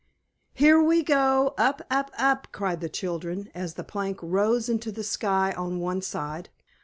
[0.55, 5.03] "Here we go up, up, up!" cried the children, as the plank rose into the
[5.03, 6.49] sky on one side.